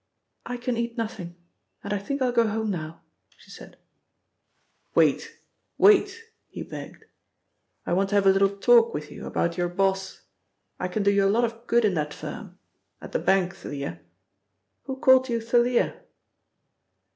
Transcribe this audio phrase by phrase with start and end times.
[0.47, 1.35] "I can eat nothing,
[1.83, 3.01] and I think I'll go home now,"
[3.37, 3.77] she said.
[4.95, 5.37] "Wait,
[5.77, 7.05] wait," he begged.
[7.85, 10.23] "I want to have a little talk with you about your boss.
[10.79, 12.57] I can do you a lot of good in that firm
[12.99, 14.01] at the bank, Thalia.
[14.85, 16.01] Who called you Thalia?"